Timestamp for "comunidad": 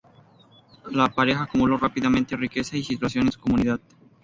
3.39-3.79